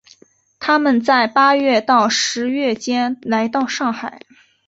[0.59, 4.19] 他们在八月到十月间来到上海。